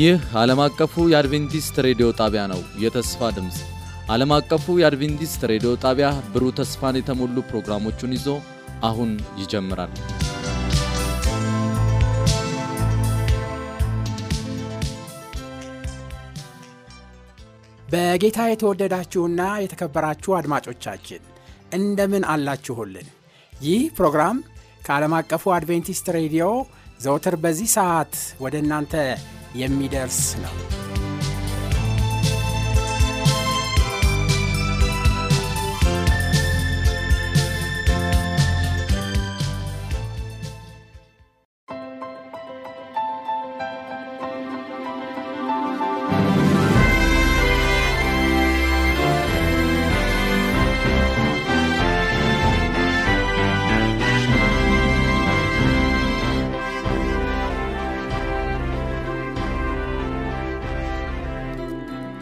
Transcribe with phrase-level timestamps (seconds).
[0.00, 3.56] ይህ ዓለም አቀፉ የአድቬንቲስት ሬዲዮ ጣቢያ ነው። የተስፋ ድምፅ
[4.10, 8.26] ዓለም አቀፉ የአድቬንቲስት ሬዲዮ ጣቢያ ብሩህ ተስፋን የተሞሉ ፕሮግራሞቹን ይዞ
[8.88, 9.10] አሁን
[9.40, 9.92] ይጀምራል።
[17.88, 21.22] በጌታ የተወደዳችሁና የተከበራችሁ አድማጮቻችን
[21.72, 23.08] እንደምን አላችሁልን?
[23.52, 24.36] ይህ ፕሮግራም
[24.82, 26.46] ከዓለም አቀፉ አድቬንቲስት ሬዲዮ
[27.00, 28.94] ዘወትር በዚህ ሰዓት ወደ እናንተ
[29.54, 30.54] የሚደርስ ነው።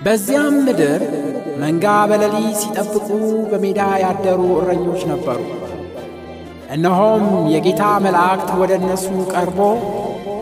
[0.09, 1.01] በዚያም ምድር
[1.59, 3.09] መንጋ በሌሊት ሲጠብቁ
[3.51, 5.41] በሜዳ ያደሩ እረኞች ነበሩ።
[6.71, 9.59] እነሆም የጌታ መላእክት ወደ እነሱ ቀርቦ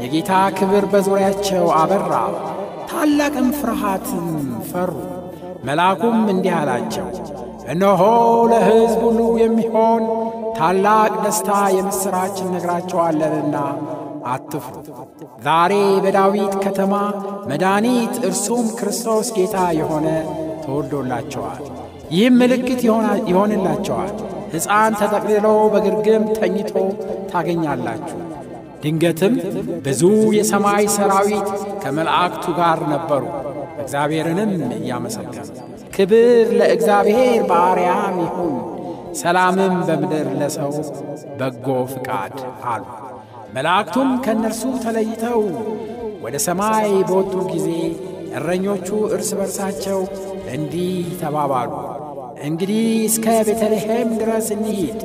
[0.02, 2.12] የጌታ ክብር በዙሪያቸው አበራ፣
[2.90, 4.28] ታላቅም ፍርሃትም
[4.70, 4.92] ፈሩ።
[5.64, 7.08] መልአኩም እንዲህ አላቸው፣
[7.68, 8.02] እነሆ
[8.52, 10.04] ለሕዝብ ሁሉ የሚሆን
[10.58, 13.56] ታላቅ ደስታ የምሥራች እነግራቸዋለንና
[14.26, 14.74] አትፍሩ።
[15.42, 15.72] ዛሬ
[16.04, 16.94] በዳዊት ከተማ
[17.50, 20.06] መድኃኒት እርሱም ክርስቶስ ጌታ የሆነ
[20.64, 21.62] ተወልዶላቸዋል።
[22.10, 22.80] ይህም ምልክት
[23.30, 24.12] ይሆንላቸዋል፣
[24.52, 26.72] ሕፃን ተጠቅልሎ በግርግም ተኝቶ
[27.30, 28.18] ታገኛላችሁ።
[28.82, 29.34] ድንገትም
[29.84, 30.02] ብዙ
[30.36, 31.48] የሰማይ ሰራዊት
[31.82, 33.24] ከመላእክቱ ጋር ነበሩ፣
[33.82, 35.48] እግዚአብሔርንም እያመሰገኑ
[35.96, 38.54] ክብር ለእግዚአብሔር በአርያም ይሁን፣
[39.20, 40.72] ሰላምም በምድር ለሰው
[41.38, 42.34] በጎ ፍቃድ
[42.66, 42.84] አሉ።
[43.56, 45.42] መላእክቱም ከእነርሱ ተለይተው
[46.24, 47.68] ወደ ሰማይ በወጡ ጊዜ
[48.36, 50.00] እረኞቹ እርስ በርሳቸው
[50.54, 50.90] እንዲህ
[51.20, 51.70] ተባባሉ፣
[52.46, 54.98] እንግዲህ እስከ ቤተልሔም ድረስ እንሂድ፣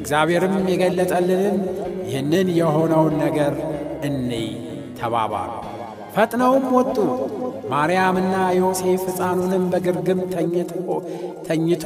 [0.00, 1.58] እግዚአብሔርም የገለጠልንን
[2.06, 3.54] ይህንን የሆነውን ነገር
[4.08, 4.46] እንይ
[5.00, 5.50] ተባባሉ።
[6.14, 6.96] ፈጥነውም ወጡ።
[7.70, 10.20] ማርያምና ዮሴፍ ሕፃኑንም በግርግም
[11.48, 11.84] ተኝቶ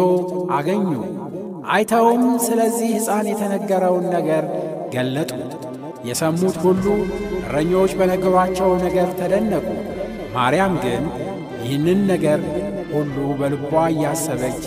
[0.54, 0.90] አገኙ።
[1.70, 4.44] አይተውም ስለዚህ ሕፃን የተነገረውን ነገር
[4.94, 5.69] ገለጡት።
[6.08, 6.84] የሰሙት ሁሉ
[7.42, 9.66] እረኞች በነገሯቸው ነገር ተደነቁ።
[10.34, 11.04] ማርያም ግን
[11.62, 12.40] ይህንን ነገር
[12.92, 14.60] ሁሉ በልቧ እያሰበች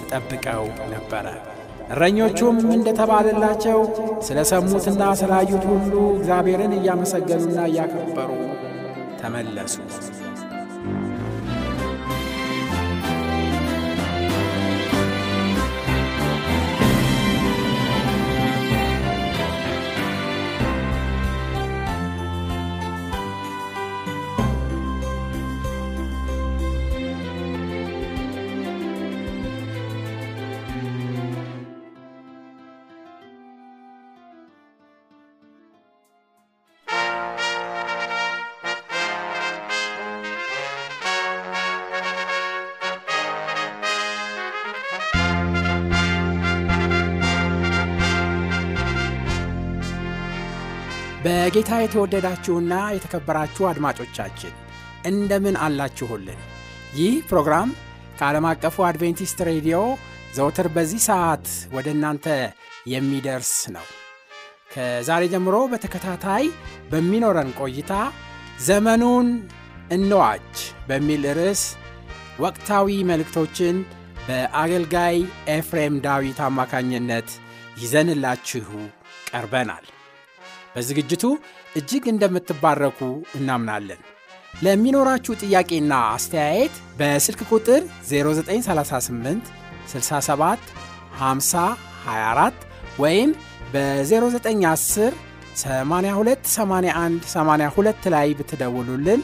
[0.00, 1.26] ትጠብቀው ነበረ።
[1.92, 3.78] እረኞቹም እንደተባለላቸው
[4.26, 8.30] ስለ ሰሙትና ስላዩት ሁሉ እግዚአብሔርን እያመሰገኑና እያከበሩ
[9.22, 9.76] ተመለሱ።
[51.24, 54.54] በጌታ የተወደዳችሁና የተከበራችሁ አድማጮቻችን
[55.10, 56.40] እንደምን አላችሁልን?
[56.98, 57.68] ይህ ፕሮግራም
[58.18, 59.76] ከዓለም አቀፉ አድቬንቲስት ሬዲዮ
[60.36, 61.46] ዘወትር በዚህ ሰዓት
[61.76, 62.26] ወደ እናንተ
[62.92, 63.86] የሚደርስ ነው።
[64.72, 66.44] ከዛሬ ጀምሮ በተከታታይ
[66.90, 67.92] በሚኖረን ቆይታ
[68.66, 69.28] ዘመኑን
[69.92, 70.52] እንዋጅ
[70.88, 71.64] በሚል ርዕስ
[72.40, 73.76] ወቅታዊ መልእክቶችን
[74.26, 75.16] በአገልጋይ
[75.56, 77.30] ኤፍሬም ዳዊት አማካኝነት
[77.76, 78.68] ይዘንላችሁ
[79.30, 79.86] ቀርበናል።
[80.74, 81.24] በዝግጅቱ
[81.76, 82.98] እጅግ እንደምትባረኩ
[83.34, 84.00] እናምናለን።
[84.62, 89.52] ለሚኖራችሁ ጥያቄና አስተያየት በስልክ ቁጥር 0938
[89.92, 90.72] 67
[91.20, 91.62] 50
[92.06, 92.66] 24
[92.98, 93.30] ወይም
[93.74, 95.14] በ0910
[95.56, 99.22] 82 81 82 ላይ ብትደውሉልን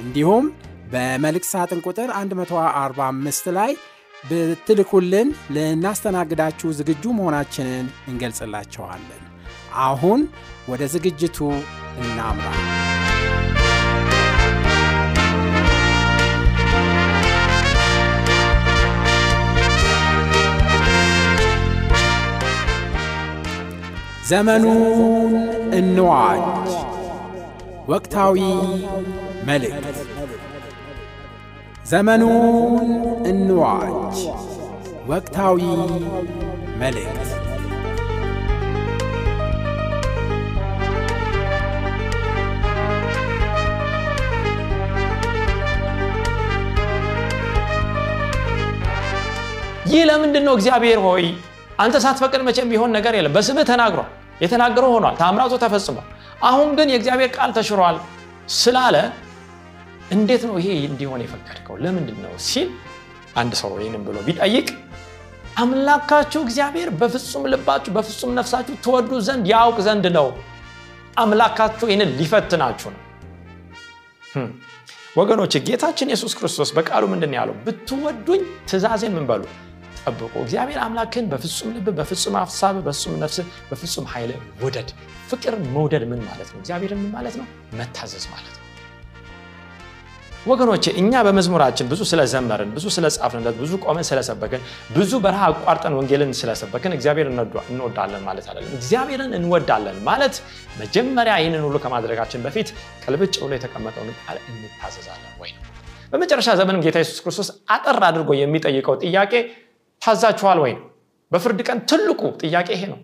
[0.00, 0.46] እንዲሁም
[0.92, 3.72] በመልእክት ሳጥን ቁጥር 145 ላይ
[4.24, 9.25] ብትልኩልን ልናስተናግዳችሁ ዝግጁ መሆናችንን እንገልጽላቸዋለን።
[9.84, 10.20] አሁን
[10.68, 11.38] ወደ ዝግጅቱ
[12.00, 12.46] እናምራ።
[24.28, 25.34] ዘመኑን
[25.72, 26.70] እንዋጅ
[27.88, 28.38] ወቅታዊ
[29.44, 29.98] መልእክት።
[31.86, 32.88] ዘመኑን
[33.24, 34.16] እንዋጅ
[35.08, 35.60] ወቅታዊ
[36.78, 37.45] መልእክት
[49.86, 51.24] ይህ ለምንድን ነው እግዚአብሔር ሆይ
[51.78, 54.08] አንተ ሳትፈቅድ መቼም ቢሆን ነገር የለም። በስምህ ተናግሯል።
[54.42, 56.06] የተናገረው ሆኗል። ታምራቱ ተፈጽሟል።
[56.42, 57.96] አሁን ግን የእግዚአብሔር ቃል ተሽሯል
[58.56, 58.96] ስላለ
[60.10, 61.76] እንዴት ነው ይሄ እንዲሆን የፈቀድከው?
[61.84, 62.68] ለምንድን ነው ሲል
[63.36, 64.68] አንድ ሰው ይህንም ብሎ ቢጠይቅ
[65.56, 70.26] አምላካችሁ እግዚአብሔር በፍጹም ልባችሁ በፍጹም ነፍሳችሁ ትወዱ ዘንድ ያውቅ ዘንድ ነው።
[71.16, 73.02] አምላካችሁ ይህንን ሊፈትናችሁ ነው።
[75.16, 77.54] ወገኖች ጌታችን ኢየሱስ ክርስቶስ በቃሉ ምንድን ያለው?
[77.66, 79.24] ብትወዱኝ ትእዛዜን ምን
[80.06, 83.38] ጠብቁ። እግዚአብሔር አምላክን በፍጹም ልብ በፍጹም ሀሳብ በፍጹም ነፍስ
[83.70, 84.32] በፍጹም ኃይል
[84.62, 84.90] ውደድ።
[85.30, 86.58] ፍቅር መውደድ ምን ማለት ነው?
[86.62, 87.46] እግዚአብሔርን ምን ማለት ነው?
[87.78, 88.62] መታዘዝ ማለት ነው።
[90.46, 94.62] ወገኖቼ እኛ በመዝሙራችን ብዙ ስለዘመርን ብዙ ስለጻፍንለት ብዙ ቆመን ስለሰበክን
[94.96, 97.28] ብዙ በረሃ አቋርጠን ወንጌልን ስለሰበክን እግዚአብሔር
[97.70, 100.36] እንወዳለን ማለት አለን እግዚአብሔርን እንወዳለን ማለት
[100.82, 102.68] መጀመሪያ ይህንን ሁሉ ከማድረጋችን በፊት
[103.04, 105.62] ቅልብጭ ብሎ የተቀመጠውን ቃል እንታዘዛለን ወይ ነው።
[106.12, 109.32] በመጨረሻ ዘመንም ጌታ ኢየሱስ ክርስቶስ አጠር አድርጎ የሚጠይቀው ጥያቄ
[110.06, 110.72] ታዛችኋል ወይ?
[110.76, 110.84] ነው
[111.32, 112.98] በፍርድ ቀን ትልቁ ጥያቄ ይሄ ነው።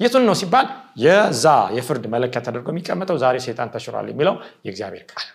[0.00, 0.66] የቱን ነው ሲባል
[1.02, 1.44] የዛ
[1.76, 4.34] የፍርድ መለከት ተደርጎ የሚቀመጠው ዛሬ ሴጣን ተሽሯል የሚለው
[4.66, 5.26] የእግዚአብሔር ቃል።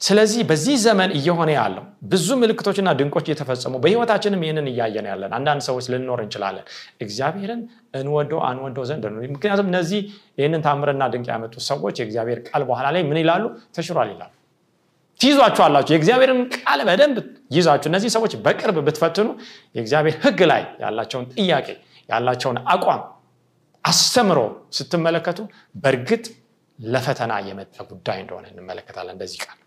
[0.00, 5.86] ስለዚህ በዚህ ዘመን እየሆነ ያለው ብዙ ምልክቶችና ድንቆች እየተፈጸሙ በህይወታችንም ይህንን እያየን ያለን አንዳንድ ሰዎች
[5.92, 6.64] ልንኖር እንችላለን።
[7.04, 7.60] እግዚአብሔርን
[7.98, 9.04] እንወደው አንወደው ዘንድ
[9.34, 10.00] ምክንያቱም እነዚህ
[10.40, 13.44] ይህንን ታምርና ድንቅ ያመጡ ሰዎች የእግዚአብሔር ቃል በኋላ ላይ ምን ይላሉ?
[13.76, 14.32] ተሽሯል ይላሉ።
[15.20, 17.18] ትይዟችኋላችሁ። የእግዚአብሔርን ቃል በደንብ
[17.50, 19.28] ይዛችሁ እነዚህ ሰዎች በቅርብ ብትፈትኑ
[19.74, 21.68] የእግዚአብሔር ህግ ላይ ያላቸውን ጥያቄ
[22.08, 23.02] ያላቸውን አቋም
[23.84, 24.38] አስተምሮ
[24.76, 25.38] ስትመለከቱ
[25.82, 26.24] በእርግጥ
[26.78, 29.58] ለፈተና የመጣ ጉዳይ እንደሆነ እንመለከታለን። እንደዚህ ቃል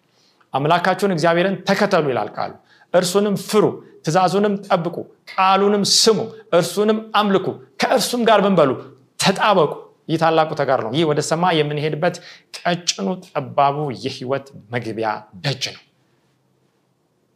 [0.54, 2.54] አምላካችሁን እግዚአብሔርን ተከተሉ ይላል ቃሉ።
[2.94, 3.66] እርሱንም ፍሩ
[4.06, 4.96] ትእዛዙንም ጠብቁ
[5.34, 6.20] ቃሉንም ስሙ
[6.54, 7.48] እርሱንም አምልኩ
[7.82, 8.72] ከእርሱም ጋር ብንበሉ
[9.20, 9.72] ተጣበቁ።
[10.10, 12.16] ይህ ታላቁ ተጋር ነው። ይህ ወደ ሰማይ የምንሄድበት
[12.58, 15.10] ቀጭኑ ጠባቡ የህይወት መግቢያ
[15.44, 15.82] ደጅ ነው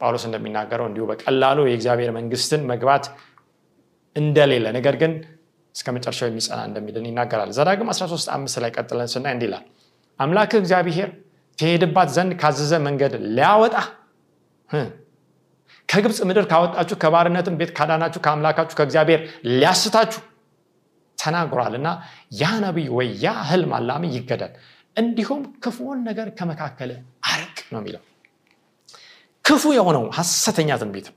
[0.02, 3.06] ጳውሎስ እንደሚናገረው እንዲሁ በቀላሉ የእግዚአብሔር መንግስትን መግባት
[4.16, 5.12] እንደሌለ ነገር ግን
[5.76, 9.66] እስከ መጨረሻው የሚጸና እንደሚልን ይናገራል። ዘዳግም 13 አምስት ላይ ቀጥለን ስናይ እንዲህ ይላል
[10.60, 11.10] እግዚአብሔር
[11.58, 13.76] ትሄድባት ዘንድ ካዘዘ መንገድ ሊያወጣ
[15.90, 19.22] ከግብፅ ምድር ካወጣችሁ ከባርነትም ቤት ካዳናችሁ ከአምላካችሁ ከእግዚአብሔር
[19.52, 20.22] ሊያስታችሁ
[21.18, 21.88] ተናግሯል እና
[22.42, 24.52] ያ ነቢይ ወይ ያ ህልም አላሚ ይገደል
[24.98, 26.92] እንዲሁም ክፉውን ነገር ከመካከል
[27.32, 28.02] አርቅ ነው የሚለው
[29.48, 31.08] ክፉ የሆነው ሐሰተኛ ትንቢት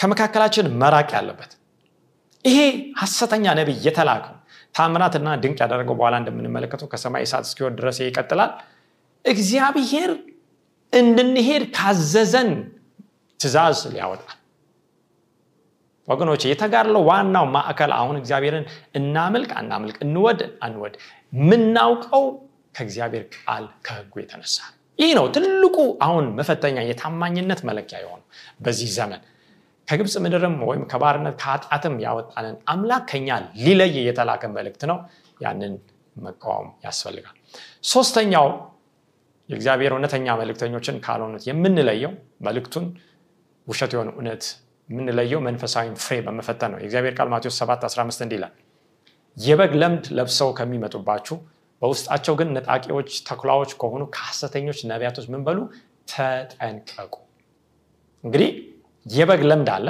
[0.00, 1.50] ከመካከላችን መራቅ ያለበት።
[2.44, 2.58] ይሄ
[3.00, 4.34] ሐሰተኛ ነቢይ የተላከው
[4.74, 8.50] ታምራትና ድንቅ ያደረገው በኋላ እንደምንመለከተው ከሰማይ እሳት እስኪወድ ድረስ ይቀጥላል።
[9.24, 10.10] እግዚአብሔር
[10.92, 12.50] እንድንሄድ ካዘዘን
[13.40, 14.34] ትእዛዝ ሊያወጣል
[16.08, 18.64] ወገኖች የተጋድለው ዋናው ማዕከል አሁን እግዚአብሔርን
[18.98, 20.94] እናምልክ አናምልክ እንወድ አንወድ
[21.32, 22.24] የምናውቀው
[22.76, 24.56] ከእግዚአብሔር ቃል ከህጉ የተነሳ
[24.98, 28.26] ይህ ነው ትልቁ አሁን መፈተኛ የታማኝነት መለኪያ የሆነው
[28.64, 29.20] በዚህ ዘመን።
[29.88, 33.28] ከግብፅ ምድርም ወይም ከባርነት ከኃጢአትም ያወጣንን አምላክ ከኛ
[33.64, 34.98] ሊለይ የተላከ መልእክት ነው።
[35.40, 35.74] ያንን
[36.16, 37.36] መቃወም ያስፈልጋል።
[37.88, 38.46] ሶስተኛው
[39.48, 42.12] የእግዚአብሔር እውነተኛ መልእክተኞችን ካልሆኑት የምንለየው
[42.46, 42.86] መልእክቱን
[43.66, 44.42] ውሸት የሆነ እውነት
[44.88, 48.52] የምንለየው መንፈሳዊ ፍሬ በመፈተን ነው። የእግዚአብሔር ቃል ማቴዎስ 7 15 እንዲህ ይላል
[49.36, 51.36] የበግ ለምድ ለብሰው ከሚመጡባችሁ
[51.82, 55.58] በውስጣቸው ግን ነጣቂዎች ተኩላዎች ከሆኑ ከሐሰተኞች ነቢያቶች ምን በሉ?
[56.12, 57.14] ተጠንቀቁ።
[58.24, 58.50] እንግዲህ
[59.06, 59.88] የበግ ለምድ አለ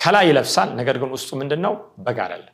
[0.00, 2.50] ከላይ ይለብሳል ነገር ግን ውስጡ ምንድን ነው በግ አይደለም።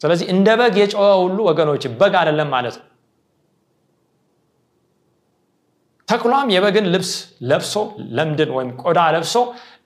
[0.00, 2.84] ስለዚህ እንደ በግ የጨወ ሁሉ ወገኖች በግ አይደለም ማለት ነው።
[6.08, 7.10] ተኩላም የበግን ልብስ
[7.48, 7.72] ለብሶ
[8.16, 9.34] ለምድን ወይም ቆዳ ለብሶ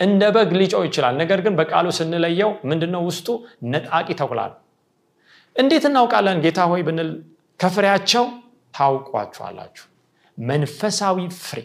[0.01, 3.27] እንደ በግ ሊጮው ይችላል። ነገር ግን በቃሉ ስንለየው ምንድነው ውስጡ?
[3.73, 4.59] ነጣቂ ተኩላ ነው።
[5.57, 6.39] እንዴት እናውቃለን?
[6.45, 7.11] ጌታ ሆይ ብንል
[7.63, 8.25] ከፍሬያቸው
[8.75, 9.85] ታውቋችኋላችሁ
[10.39, 11.59] መንፈሳዊ ፍሬ።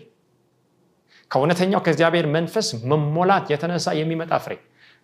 [1.31, 4.53] ከእውነተኛው ከእግዚአብሔር መንፈስ መሞላት የተነሳ የሚመጣ ፍሬ።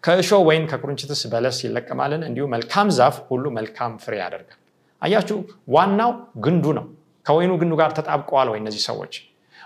[0.03, 2.21] ከእሾ ወይም ከቁርንችትስ በለስ ይለቀማልን?
[2.29, 4.59] እንዲሁ መልካም ዛፍ ሁሉ መልካም ፍሬ ያደርጋል።
[5.01, 5.37] አያችሁ
[5.75, 6.11] ዋናው
[6.45, 6.85] ግንዱ ነው።
[7.25, 9.13] ከወይኑ ግንዱ ጋር ተጣብቀዋል ወይ እነዚህ ሰዎች?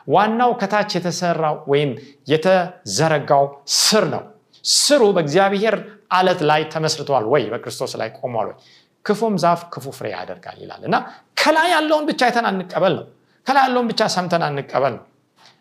[0.08, 1.92] ዋናው ከታች የተሰራው ወይም
[2.32, 3.46] የተዘረጋው
[3.80, 4.24] ስር ነው።
[4.78, 5.76] ስሩ በእግዚአብሔር
[6.12, 7.44] አለት ላይ ተመስርተዋል ወይ?
[7.52, 8.56] በክርስቶስ ላይ ቆሟል ወይ
[9.08, 10.96] ክፉም ዛፍ ክፉ ፍሬ ያደርጋል ይላል። እና
[11.42, 13.06] ከላይ ያለውን ብቻ አይተን አንቀበል ነው።
[13.48, 15.04] ከላይ ያለውን ብቻ ሰምተን አንቀበል ነው።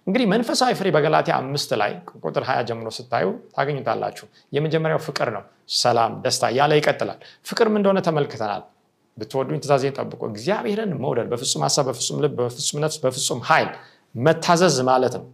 [0.06, 1.92] እንግዲህ መንፈሳዊ ፍሬ በገላትያ አምስት ላይ
[2.24, 5.42] ቁጥር ሀያ ጀምሮ ስታዩ ታገኙታላችሁ። የመጀመሪያው ፍቅር ነው።
[5.80, 8.62] ሰላም ደስታ እያለ ይቀጥላል። ፍቅርም እንደሆነ ተመልክተናል።
[9.18, 13.70] ብትወዱኝ ትእዛዜን ጠብቁ። እግዚአብሔርን መውደድ በፍጹም ሀሳብ በፍጹም ልብ በፍጹም ነፍስ በፍጹም ኃይል
[14.14, 15.24] መታዘዝ ማለት ነው።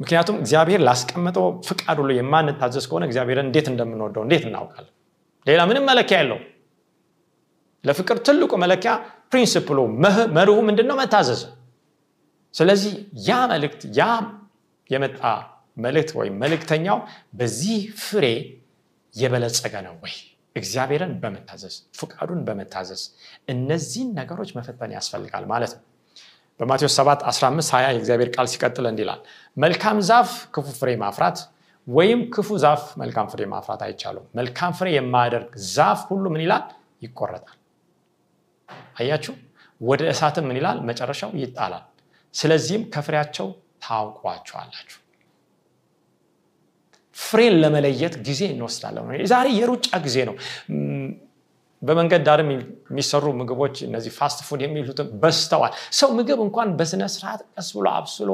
[0.00, 4.92] ምክንያቱም እግዚአብሔር ላስቀመጠው ፍቃድ ሁሉ የማንታዘዝ ከሆነ እግዚአብሔርን እንዴት እንደምንወደው እንዴት እናውቃለን?
[5.46, 6.38] ሌላ ምንም መለኪያ የለው
[7.84, 8.92] ለፍቅር ትልቁ መለኪያ
[9.32, 9.78] ፕሪንስፕሉ
[10.36, 11.42] መርሁ ምንድን ነው መታዘዝ።
[12.54, 12.92] ስለዚህ
[13.28, 14.02] ያ መልእክት ያ
[14.90, 15.20] የመጣ
[15.76, 16.98] መልእክት ወይም መልእክተኛው
[17.38, 18.24] በዚህ ፍሬ
[19.14, 20.14] የበለጸገ ነው ወይ?
[20.56, 23.02] እግዚአብሔርን በመታዘዝ ፍቃዱን በመታዘዝ
[23.52, 25.84] እነዚህን ነገሮች መፈተን ያስፈልጋል ማለት ነው።
[26.60, 29.20] በማቴዎስ 7 15 20 የእግዚአብሔር ቃል ሲቀጥል እንዲላል
[29.56, 31.38] መልካም ዛፍ ክፉ ፍሬ ማፍራት
[31.86, 36.64] ወይም ክፉ ዛፍ መልካም ፍሬ ማፍራት አይቻሉም መልካም ፍሬ የማያደርግ ዛፍ ሁሉ ምን ይላል?
[37.02, 37.56] ይቆረጣል
[38.98, 39.34] አያችሁ?
[39.80, 40.78] ወደ እሳትም ምን ይላል?
[40.88, 41.84] መጨረሻው ይጣላል።
[42.34, 43.46] ስለዚህም ከፍሬያቸው
[43.84, 44.98] ታውቋቸዋላችሁ።
[47.16, 50.34] ፍሬን ለመለየት ጊዜ እንወስዳለን ዛሬ የሩጫ ጊዜ ነው።
[51.82, 57.68] በመንገድ ዳርም የሚሰሩ ምግቦች እነዚህ fast food የሚሉትም በስተዋል ሰው ምግብ እንኳን በስነ ስርዓት ቀስ
[57.76, 58.30] ብሎ አብስሎ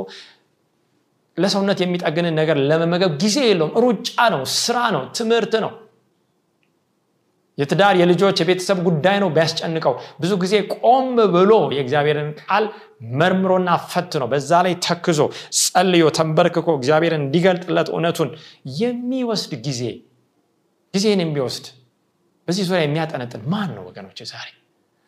[1.37, 5.73] ለሰውነት የሚጠግንን ነገር ለመመገብ ጊዜ የለውም። ሩጫ ነው ስራ ነው ትምህርት ነው
[7.59, 12.65] የትዳር የልጆች የቤተሰብ ጉዳይ ነው ቢያስጨንቀው። ብዙ ጊዜ ቆም ብሎ የእግዚአብሔርን ቃል
[13.21, 15.21] መርምሮና ፈት ነው በዛ ላይ ተክዞ
[15.61, 18.31] ጸልዮ ተንበርክኮ እግዚአብሔርን እንዲገልጥለት እውነቱን
[18.81, 19.83] የሚወስድ ጊዜ
[20.95, 21.67] ጊዜን የሚወስድ
[22.49, 24.49] በዚህ ዙሪያ የሚያጠነጥን ማን ነው ወገኖች ዛሬ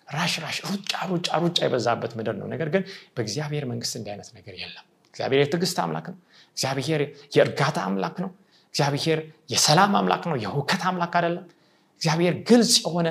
[0.08, 2.82] ራሽ ራሽ ሩጫ ሩጫ ሩጫ የበዛበት ምድር ነው። ነገር ግን
[3.16, 6.18] በእግዚአብሔር መንግስት እንዲህ አይነት ነገር የለም። እግዚአብሔር የትዕግስት አምላክ ነው።
[6.56, 7.00] እግዚአብሔር
[7.36, 8.30] የእርጋታ አምላክ ነው።
[8.74, 9.18] እግዚአብሔር
[9.52, 11.44] የሰላም አምላክ ነው። የውከት አምላክ አይደለም
[12.00, 13.08] እግዚአብሔር ግልጽ የሆነ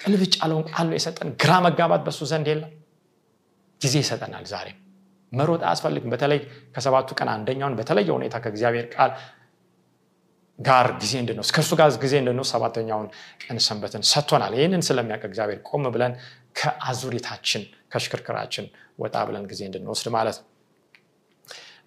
[0.00, 2.72] ቅልብጭ ያለውን ቃል የሰጠን ግራ መጋባት በሱ ዘንድ የለም።
[3.80, 4.68] ጊዜ ይሰጠናል ዛሬ
[5.32, 6.40] መሮጥ አያስፈልግም። በተለይ
[6.74, 9.10] ከሰባቱ ቀን አንደኛውን በተለየ ሁኔታ ከእግዚአብሔር ቃል
[10.58, 13.06] ጋር ጊዜ እንድንወስድ ከእርሱ ጋር ጊዜ እንድንወስድ ሰባተኛውን
[13.42, 16.12] ቀን ሰንበትን ሰጥቶናል። ይህንን ስለሚያውቅ እግዚአብሔር ቆም ብለን
[16.58, 18.66] ከአዙሪታችን ከሽክርክራችን
[18.98, 20.46] ወጣ ብለን ጊዜ እንድንወስድ ማለት ነው።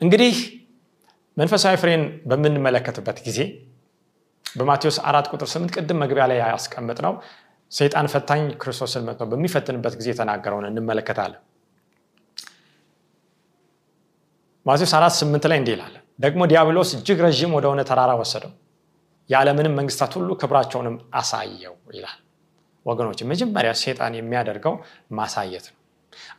[0.02, 0.36] እንግዲህ
[1.38, 3.40] መንፈሳዊ ፍሬን በምንመለከትበት ጊዜ
[4.58, 7.14] በማቴዎስ አራት ቁጥር ስምንት ቅድም መግቢያ ላይ ያስቀምጥ ነው
[7.72, 11.42] ሰይጣን ፈታኝ ክርስቶስን መጥቶ በሚፈትንበት ጊዜ የተናገረውን እንመለከታለን።
[14.66, 18.54] ማቴዎስ አራት ስምንት ላይ እንዲህ ይላል ደግሞ ዲያብሎስ እጅግ ረዥም ወደሆነ ተራራ ወሰደው
[19.30, 22.18] የዓለምንም መንግስታት ሁሉ ክብራቸውንም አሳየው ይላል።
[22.86, 24.76] ወገኖች መጀመሪያ ሴጣን የሚያደርገው
[25.18, 25.77] ማሳየት ነው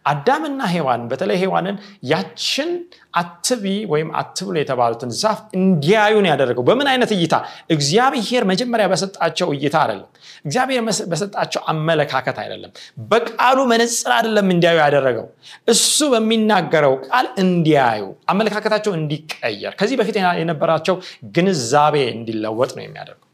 [0.07, 1.77] አዳምና ሔዋን በተለይ ሔዋንን
[2.13, 2.71] ያችን
[3.15, 7.35] አትቢ ወይም አትብሎ የተባሉትን ዛፍ እንዲያዩን ያደረገው። በምን አይነት እይታ?
[7.75, 10.09] እግዚአብሔር መጀመሪያ በሰጣቸው እይታ አይደለም።
[10.45, 10.81] እግዚአብሔር
[11.13, 12.73] በሰጣቸው አመለካከት አይደለም።
[13.11, 15.27] በቃሉ መነፅር አይደለም እንዲያዩ ያደረገው።
[15.69, 20.97] እሱ በሚናገረው ቃል እንዲያዩ አመለካከታቸው እንዲቀየር ከዚህ በፊት የነበራቸው
[21.37, 23.25] ግንዛቤ እንዲለወጥ ነው የሚያደርገው።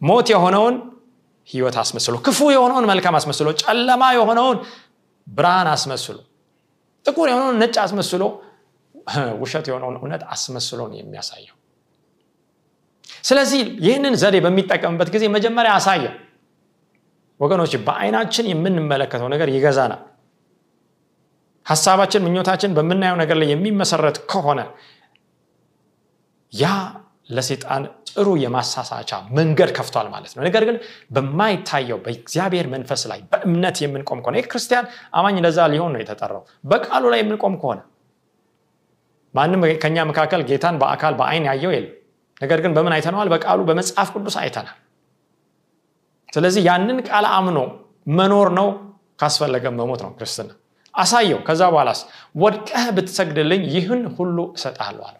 [0.00, 0.74] ሞት የሆነውን
[1.48, 4.56] ህይወት አስመስሎ ክፉ የሆነውን መልካም አስመስሎ ጨለማ የሆነውን
[5.28, 6.16] ብርሃን አስመስሎ
[7.06, 8.22] ጥቁር የሆነውን ነጭ አስመስሎ
[9.42, 11.54] ውሸት የሆነውን እውነት አስመስሎ ነው የሚያሳየው።
[13.24, 16.14] ስለዚህ ይህንን ዘዴ በሚጠቀምበት ጊዜ መጀመሪያ አሳየው።
[17.40, 20.02] ወገኖች በአይናችን የምንመለከተው ነገር ይገዛናል።
[21.66, 24.60] ሀሳባችን ምኞታችን በምናየው ነገር ላይ የሚመሰረት ከሆነ
[26.52, 26.66] ያ
[27.30, 30.76] ለሴጣን ጥሩ የማሳሳቻ መንገድ ከፍቷል ማለት ነው። ነገር ግን
[31.14, 37.04] በማይታየው በእግዚአብሔር መንፈስ ላይ በእምነት የምንቆም ከሆነ ይህ ክርስቲያን አማኝ እንደዛ ሊሆን ነው የተጠራው። በቃሉ
[37.12, 37.80] ላይ የምንቆም ከሆነ
[39.34, 41.94] ማንም ከኛ መካከል ጌታን በአካል በአይን ያየው የለም።
[42.40, 43.28] ነገር ግን በምን አይተነዋል?
[43.34, 44.76] በቃሉ በመጽሐፍ ቅዱስ አይተናል።
[46.28, 47.58] ስለዚህ ያንን ቃል አምኖ
[48.18, 48.68] መኖር ነው
[49.20, 50.50] ካስፈለገ መሞት ነው ክርስትና።
[50.94, 52.00] አሳየው። ከዛ በኋላስ
[52.42, 55.16] ወድቀህ ብትሰግድልኝ ይህን ሁሉ እሰጥሃለሁ አለ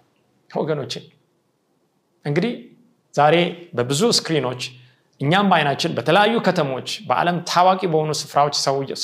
[0.50, 0.92] ወገኖቼ
[2.28, 2.52] እንግዲህ
[3.14, 3.34] ዛሬ
[3.76, 4.62] በብዙ ስክሪኖች
[5.20, 8.54] እኛም በአይናችን በተለያዩ ከተሞች በዓለም ታዋቂ በሆኑ ስፍራዎች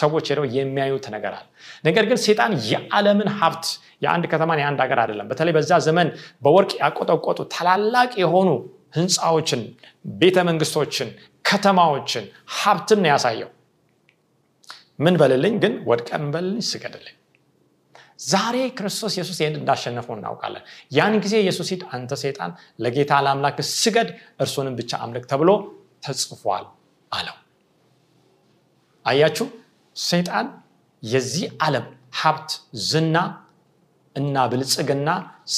[0.01, 1.47] ሰዎች ሄደው የሚያዩት ነገር አለ።
[1.85, 3.65] ነገር ግን ሴጣን የዓለምን ሀብት
[4.05, 6.09] የአንድ ከተማን የአንድ ሀገር አይደለም። በተለይ በዛ ዘመን
[6.45, 8.49] በወርቅ ያቆጠቆጡ ታላላቅ የሆኑ
[8.99, 9.63] ህንፃዎችን
[10.19, 11.09] ቤተ መንግስቶችን
[11.45, 12.25] ከተማዎችን
[12.59, 13.51] ሀብትን ያሳየው።
[14.99, 17.15] ምን በልልኝ ግን ወድቀ ምን በልልኝ ስገድልኝ
[18.25, 22.53] ዛሬ ክርስቶስ ኢየሱስ ይህን እንዳሸነፈው እናውቃለን። ያን ጊዜ ኢየሱስ ሂድ አንተ ሰይጣን
[22.85, 24.09] ለጌታ ለአምላክ ስገድ
[24.45, 25.51] እርሱንም ብቻ አምልክ ተብሎ
[26.07, 26.65] ተጽፏል
[27.13, 27.37] አለው።
[29.07, 29.47] አያችሁ
[29.97, 30.47] ሰይጣን
[31.03, 31.87] የዚህ ዓለም
[32.21, 32.51] ሀብት
[32.87, 33.17] ዝና
[34.17, 35.09] እና ብልጽግና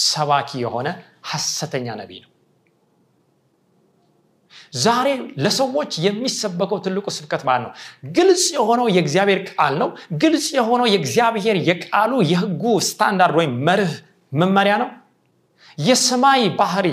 [0.04, 0.88] ሰባኪ የሆነ
[1.30, 2.30] ሐሰተኛ ነቢይ ነው
[4.80, 5.08] ዛሬ
[5.44, 7.70] ለሰዎች የሚሰበከው ትልቁ ስብከት ማለት ነው?
[8.16, 9.88] ግልጽ የሆነው የእግዚአብሔር ቃል ነው።
[10.22, 13.92] ግልጽ የሆነው የእግዚአብሔር የቃሉ የህጉ ስታንዳርድ ወይም መርህ
[14.32, 14.90] መመሪያ ነው።
[15.78, 16.86] የሰማይ ባህሪ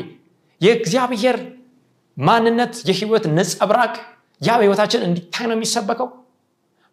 [0.61, 1.37] የእግዚአብሔር
[2.17, 3.93] ማንነት የህይወት ነጸብራቅ
[4.41, 6.07] ያ በህይወታችን እንዲታይ ነው የሚሰበከው?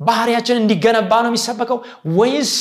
[0.01, 1.79] ባህሪያችን እንዲገነባ ነው የሚሰበከው?
[2.19, 2.53] ወይስ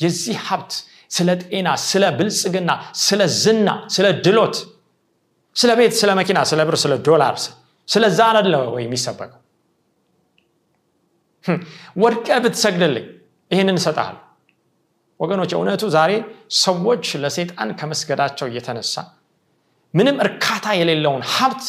[0.00, 0.72] የዚህ ሀብት
[1.10, 2.70] ስለ ጤና ስለ ብልጽግና
[3.02, 4.56] ስለ ዝና ስለ ድሎት
[5.56, 7.34] ስለ ቤት ስለ መኪና ስለ ብር ስለ ዶላር
[7.88, 9.38] ስለዛ አለ ወይ የሚሰበከው?
[12.02, 13.06] ወድቀ ብትሰግድልኝ
[13.50, 14.16] ይህንን እሰጥሃል
[15.20, 16.12] ወገኖች እውነቱ ዛሬ
[16.62, 18.94] ሰዎች ለሰይጣን ከመስገዳቸው እየተነሳ
[19.94, 21.64] ምንም እርካታ የሌለውን ሀብት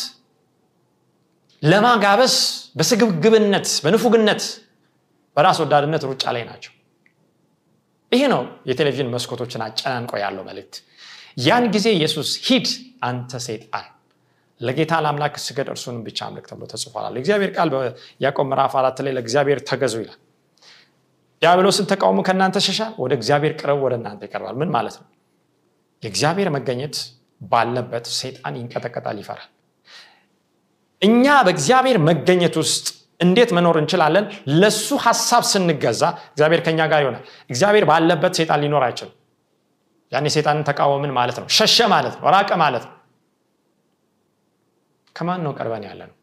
[1.64, 2.36] ለማጋበስ
[2.78, 4.44] በስግብግብነት በንፉግነት
[5.38, 6.72] በራስ ወዳድነት ሩጫ ላይ ናቸው።
[8.12, 10.76] ይሄ ነው የቴሌቪዥን መስኮቶችን አጨናንቆ ያለው መልእክት።
[11.46, 12.68] ያን ጊዜ ኢየሱስ ሂድ
[13.08, 13.88] አንተ ሰይጣን
[14.64, 19.60] ለጌታ ለአምላክ ስገድ እርሱንም ብቻ አምልክ ተብሎ ተጽፏል እግዚአብሔር ቃል በያዕቆብ ምዕራፍ አራት ላይ ለእግዚአብሔር
[19.70, 20.20] ተገዙ ይላል።
[21.42, 25.06] ዲያብሎስን ተቃውሞ ከእናንተ ሸሻል ወደ እግዚአብሔር ቅረብ ወደ እናንተ ይቀርባል። ምን ማለት ነው?
[26.04, 26.96] የእግዚአብሔር መገኘት
[27.42, 29.50] ባለበት ሰይጣን ይንቀጠቀጣል ይፈራል።
[31.02, 32.86] እኛ በእግዚአብሔር መገኘት ውስጥ
[33.20, 34.26] እንዴት መኖር እንችላለን?
[34.60, 36.02] ለሱ ሀሳብ ስንገዛ
[36.32, 39.16] እግዚአብሔር ከኛ ጋር ይሆናል። እግዚአብሔር ባለበት ሰይጣን ሊኖር አይችልም።
[40.12, 42.94] ያኔ ሰይጣንን ተቃወምን ማለት ነው። ሸሸ ማለት ነው። ራቀ ማለት ነው
[45.24, 46.16] ከማን ነው ቀርበን ያለ ነው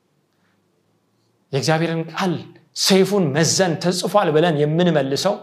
[1.52, 2.32] የእግዚአብሔርን ቃል
[2.80, 5.34] ሰይፉን መዘን ተጽፏል ብለን የምንመልሰው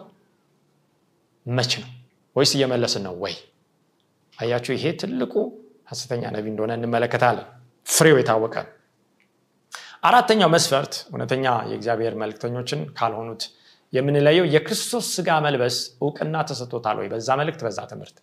[1.45, 1.89] መች ነው?
[2.35, 3.33] ወይስ እየመለስን ነው ወይ?
[4.37, 5.33] አያችሁ ይሄ ትልቁ
[5.91, 7.47] ሀሰተኛ ነቢ እንደሆነ እንመለከታለን።
[7.87, 8.55] ፍሬው የታወቀ
[10.03, 13.43] አራተኛው መስፈርት እውነተኛ የእግዚአብሔር መልክተኞችን ካልሆኑት
[13.93, 17.09] የምንለየው የክርስቶስ ስጋ መልበስ እውቅና ተሰጥቶታል ወይ?
[17.13, 18.17] በዛ መልእክት በዛ ትምህርት።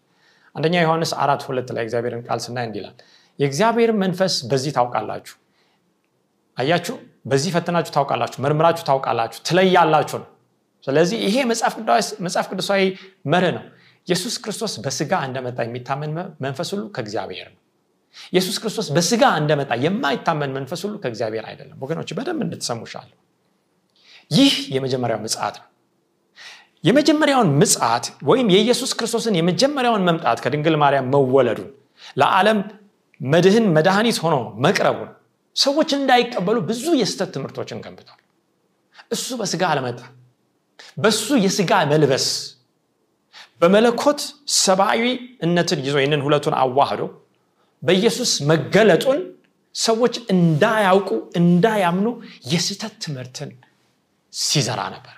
[0.54, 2.96] አንደኛ ዮሐንስ አራት ሁለት ላይ እግዚአብሔርን ቃል ስናይ እንዲላል
[3.38, 5.34] የእግዚአብሔር መንፈስ በዚህ ታውቃላችሁ?
[6.56, 6.96] አያችሁ?
[7.30, 8.38] በዚህ ፈተናችሁ ታውቃላችሁ?
[8.44, 9.38] መርምራችሁ ታውቃላችሁ?
[9.48, 10.28] ትለያላችሁ ነው።
[10.84, 11.36] ስለዚህ ይሄ
[12.22, 12.82] መጽሐፍ ቅዱሳዊ
[13.32, 13.64] መርህ ነው።
[14.08, 16.10] ኢየሱስ ክርስቶስ በስጋ እንደመጣ የሚታመን
[16.44, 17.60] መንፈስ ሁሉ ከእግዚአብሔር ነው።
[18.32, 23.16] ኢየሱስ ክርስቶስ በስጋ እንደመጣ የማይታመን መንፈስ ሁሉ ከእግዚአብሔር አይደለም። ወገኖች በደንብ እንድትሰሙሻለሁ
[24.30, 25.68] ይህ የመጀመሪያው ምጽት ነው።
[26.84, 31.70] የመጀመሪያውን ምጽት ወይም የኢየሱስ ክርስቶስን የመጀመሪያውን መምጣት ከድንግል ማርያም መወለዱን
[32.16, 32.58] ለዓለም
[33.20, 35.10] መድህን መድኃኒት ሆኖ መቅረቡን
[35.56, 38.20] ሰዎች እንዳይቀበሉ ብዙ የስተት ትምህርቶችን ገንብቷል።
[39.12, 40.00] እሱ በስጋ አለመጣ
[41.02, 42.26] በሱ የስጋ መልበስ
[43.60, 44.20] በመለኮት
[44.58, 47.02] ሰብአዊነትን ይዞ ይህንን ሁለቱን አዋህዶ
[47.82, 49.20] በኢየሱስ መገለጡን
[49.74, 51.08] ሰዎች እንዳያውቁ
[51.40, 52.08] እንዳያምኑ
[52.52, 53.50] የስተት ትምህርትን
[54.32, 55.16] ሲዘራ ነበር።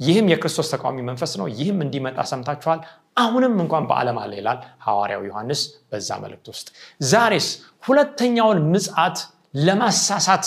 [0.00, 2.80] ይህም የክርስቶስ ተቃዋሚ መንፈስ ነው። ይህም እንዲመጣ ሰምታችኋል
[3.16, 6.66] አሁንም እንኳን በዓለም አለ ይላል ሐዋርያው ዮሐንስ በዛ መልእክት ውስጥ።
[7.10, 7.48] ዛሬስ
[7.84, 9.18] ሁለተኛውን ምጽት
[9.66, 10.46] ለማሳሳት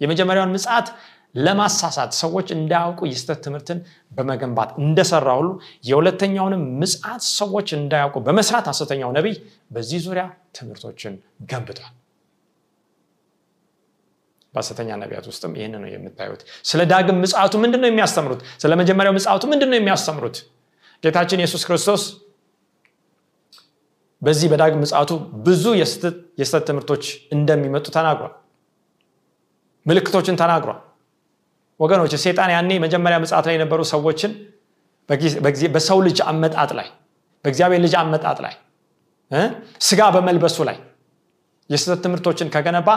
[0.00, 0.88] የመጀመሪያውን ምጽት
[1.38, 3.78] ለማሳሳት ሰዎች እንዳያውቁ የስተት ትምህርትን
[4.12, 5.48] በመገንባት እንደሰራ ሁሉ
[5.84, 9.34] የሁለተኛውንም ምጽት ሰዎች እንዳያውቁ በመስራት ሐሰተኛው ነቢይ
[9.70, 10.24] በዚህ ዙሪያ
[10.58, 11.14] ትምህርቶችን
[11.50, 11.94] ገንብቷል።
[14.54, 18.40] በሐሰተኛ ነቢያት ውስጥም ይህን ነው የምታዩት። ስለ ዳግም ምጽቱ ምንድን ነው የሚያስተምሩት?
[18.62, 20.38] ስለ መጀመሪያው ምጽቱ ምንድን ነው የሚያስተምሩት
[21.02, 22.02] ጌታችን ኢየሱስ ክርስቶስ
[24.22, 25.10] በዚህ በዳግም ምጽቱ
[25.46, 25.64] ብዙ
[26.38, 28.32] የስተት ትምህርቶች እንደሚመጡ ተናግሯል።
[29.86, 30.78] ምልክቶችን ተናግሯል።
[31.80, 34.32] ወገኖች ሴጣን ያኔ መጀመሪያ ምጽት ላይ የነበሩ ሰዎችን
[35.74, 36.88] በሰው ልጅ አመጣጥ ላይ
[37.44, 38.54] በእግዚአብሔር ልጅ አመጣጥ ላይ
[39.88, 40.76] ስጋ በመልበሱ ላይ
[41.70, 42.90] የስተት ትምህርቶችን ከገነባ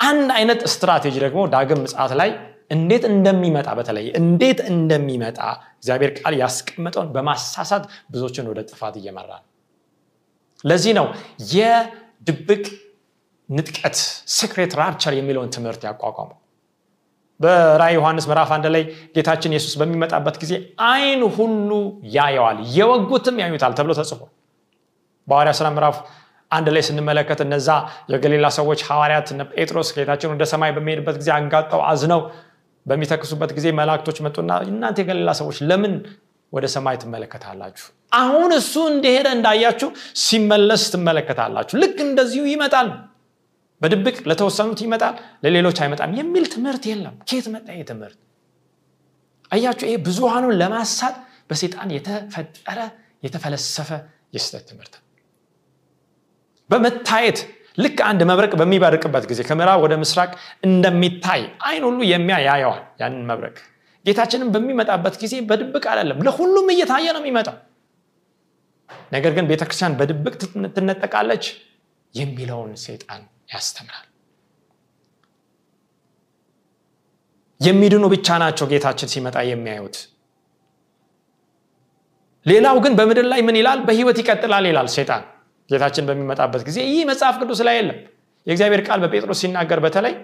[0.00, 2.30] አንድ አይነት ስትራቴጂ ደግሞ ዳግም ምጽት ላይ
[2.70, 5.38] እንዴት እንደሚመጣ በተለይ እንዴት እንደሚመጣ
[5.78, 9.46] እግዚአብሔር ቃል ያስቀመጠውን በማሳሳት ብዙዎችን ወደ ጥፋት እየመራ ነው።
[10.64, 11.06] ለዚህ ነው
[11.54, 12.64] የድብቅ
[13.48, 13.96] ንጥቀት
[14.34, 16.36] secret rapture የሚለውን ትምህርት ያቋቋመው።
[17.40, 18.82] በራእይ ዮሐንስ ምዕራፍ አንድ ላይ
[19.14, 20.52] ጌታችን ኢየሱስ በሚመጣበት ጊዜ
[20.88, 21.70] አይን ሁሉ
[22.16, 24.30] ያየዋል የወጉትም ያዩታል ተብሎ ተጽፏል
[25.28, 25.96] በሐዋርያ ስራ ምዕራፍ
[26.50, 27.68] አንድ ላይ ስንመለከት እነዛ
[28.12, 32.20] የገሊላ ሰዎች ሐዋርያት ጴጥሮስ ጌታችን ወደ ሰማይ በሚሄድበት ጊዜ አንጋጠው አዝነው
[32.86, 35.94] በሚተክዙበት ጊዜ መላእክቶች መጡና እናንተ የገሊላ ሰዎች ለምን
[36.52, 37.86] ወደ ሰማይ ትመለከታላችሁ?
[38.12, 39.88] አሁን እሱ እንደሄደ እንዳያችሁ
[40.22, 42.88] ሲመለስ ትመለከታላችሁ። ልክ እንደዚሁ ይመጣል።
[43.80, 45.14] በድብቅ ለተወሰኑት ይመጣል
[45.44, 48.18] ለሌሎች አይመጣም የሚል ትምህርት የለም። ኬት መጣ ይህ ትምህርት?
[49.50, 51.14] አያችሁ ይሄ ብዙሃኑን ለማሳት
[51.50, 52.80] በሴጣን የተፈጠረ
[53.24, 53.88] የተፈለሰፈ
[54.34, 54.94] የስተት ትምህርት።
[56.70, 57.38] በመታየት
[57.78, 60.30] ልክ አንድ መብረቅ በሚበርቅበት ጊዜ ከምዕራብ ወደ ምስራቅ
[60.66, 63.56] እንደሚታይ አይን ሁሉ የሚያይ ያየዋል ያንን መብረቅ።
[64.04, 67.56] ጌታችንም በሚመጣበት ጊዜ በድብቅ አይደለም ለሁሉም እየታየ ነው የሚመጣው።
[69.12, 70.34] ነገር ግን ቤተክርስቲያን በድብቅ
[70.76, 71.44] ትነጠቃለች
[72.14, 74.06] የሚለውን ሴጣን ያስተምራል።
[77.60, 79.96] የሚድኑ ብቻ ናቸው ጌታችን ሲመጣ የሚያዩት።
[82.46, 83.80] ሌላው ግን በምድር ላይ ምን ይላል?
[83.88, 85.24] በህይወት ይቀጥላል ይላል ሴጣን
[85.70, 87.98] ጌታችን በሚመጣበት ጊዜ ይህ መጽሐፍ ቅዱስ ላይ የለም።
[88.46, 90.14] የእግዚአብሔር ቃል በጴጥሮስ ሲናገር በተለይ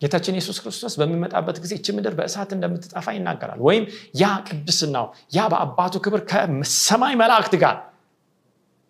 [0.00, 3.84] ጌታችን ኢየሱስ ክርስቶስ በሚመጣበት ጊዜ እች ምድር በእሳት እንደምትጠፋ ይናገራል። ወይም
[4.20, 7.76] ያ ቅድስናው ያ በአባቱ ክብር ከሰማይ መላእክት ጋር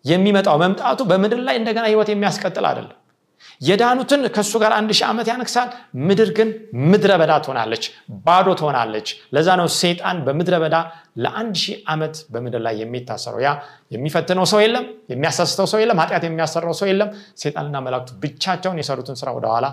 [0.04, 2.98] የሚመጣው መምጣቱ በምድር ላይ እንደገና ህይወት የሚያስቀጥል አይደለም
[3.60, 5.68] የዳኑትን ከእሱ ጋር አንድ ሺህ ዓመት ያነግሳል።
[6.08, 6.48] ምድር ግን
[6.86, 7.84] ምድረ በዳ ትሆናለች
[8.26, 10.76] ባዶ ትሆናለች። ለዛ ነው ሰይጣን በምድረ በዳ
[11.22, 13.50] ለአንድ ሺህ ዓመት በምድር ላይ የሚታሰረው። ያ
[13.94, 17.10] የሚፈትነው ሰው የለም የሚያሳስተው ሰው የለም ኃጢአት የሚያሰራው ሰው የለም።
[17.42, 19.68] ሰይጣንና መላእክቱ ብቻቸውን የሰሩትን ስራ ወደኋላ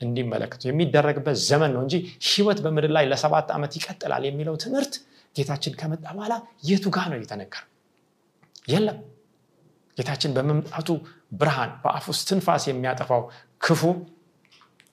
[0.00, 1.94] እንዲመለከቱ የሚደረግበት ዘመን ነው እንጂ
[2.28, 4.94] ህይወት በምድር ላይ ለሰባት ዓመት ይቀጥላል የሚለው ትምህርት
[5.36, 7.66] ጌታችን ከመጣ በኋላ የቱ ጋር ነው የተነገረው?
[8.68, 8.98] የለም።
[9.96, 10.88] ጌታችን በመምጣቱ
[11.32, 13.22] ብርሃን በአፍ ውስጥ ትንፋስ የሚያጠፋው
[13.62, 13.82] ክፉ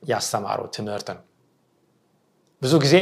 [0.04, 1.21] ያስተማረው ትምህርት ነው።
[2.62, 2.95] ብዙ ጊዜ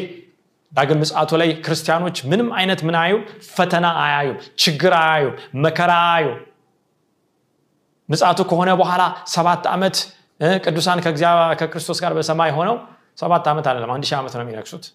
[0.72, 3.22] ዳግም ምጽአቱ ላይ ክርስቲያኖች ምንም አይነት ምን አዩም
[3.52, 6.40] ፈተና አያዩም ችግር አያዩም መከራ አያዩም።
[8.10, 9.04] ምጽአቱ ከሆነ በኋላ
[9.36, 9.96] ሰባት ዓመት
[10.66, 11.00] ቅዱሳን
[11.60, 12.76] ከክርስቶስ ጋር በሰማይ ሆነው
[13.18, 14.86] ሰባት ዓመት አይደለም አንድ ሺህ ዓመት ነው የሚነግሱት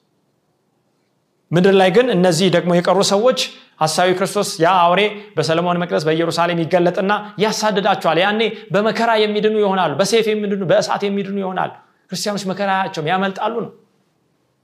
[1.50, 3.38] ምድር ላይ ግን እነዚህ ደግሞ የቀሩ ሰዎች
[3.80, 5.00] ሀሳዊ ክርስቶስ ያ አውሬ
[5.36, 7.12] በሰለሞን መቅደስ በኢየሩሳሌም ይገለጥና
[7.44, 8.40] ያሳድዳቸዋል። ያኔ
[8.74, 11.72] በመከራ የሚድኑ ይሆናሉ በሴፍ የሚድኑ በእሳት የሚድኑ ይሆናሉ።
[12.10, 13.72] ክርስቲያኖች መከራ ያቸውም ያመልጣሉ ነው።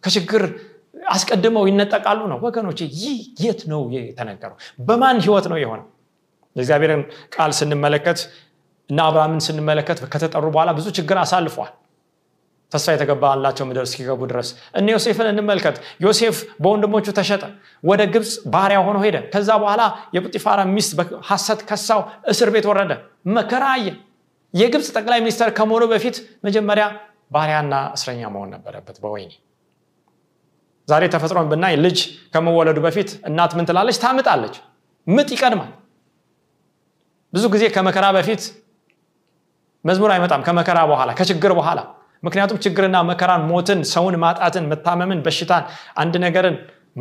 [0.04, 0.42] ከችግር
[1.10, 4.56] አስቀድመው ይነጠቃሉ ነው። ወገኖች ይህ የት ነው የተነገረው?
[4.80, 5.86] በማን ህይወት ነው የሆነው?
[6.56, 7.02] የእግዚአብሔርን
[7.34, 8.18] ቃል ስንመለከት
[8.90, 11.72] እና አብርሃምን ስንመለከት ከተጠሩ በኋላ ብዙ ችግር አሳልፈዋል
[12.72, 14.48] ተስፋ የተገባላቸው ምድር እስኪገቡ ድረስ።
[14.78, 17.42] እነ ዮሴፍን እንመልከት። ዮሴፍ በወንድሞቹ ተሸጠ
[17.84, 19.82] ወደ ግብፅ ባሪያ ሆኖ ሄደ። ከዛ በኋላ
[20.16, 22.00] የጲጢፋራ ሚስት በሐሰት ከሳው
[22.32, 22.92] እስር ቤት ወረደ።
[23.36, 23.88] መከራ አየ።
[24.54, 26.84] የግብፅ ጠቅላይ ሚኒስተር ከመሆኑ በፊት መጀመሪያ
[27.32, 29.32] ባሪያና እስረኛ መሆን ነበረበት በወይኔ
[30.88, 31.98] ዛሬ ተፈጥሮን ብናይ ልጅ
[32.34, 33.96] ከመወለዱ በፊት እናት ምን ትላለች?
[34.04, 34.54] ታምጣለች።
[35.06, 35.70] ምጥ ይቀድማል።
[37.32, 38.42] ብዙ ጊዜ ከመከራ በፊት
[39.84, 41.80] መዝሙር አይመጣም። ከመከራ በኋላ ከችግር በኋላ
[42.22, 45.64] ምክንያቱም ችግርና መከራን ሞትን ሰውን ማጣትን መታመምን በሽታን
[45.96, 46.56] አንድ ነገርን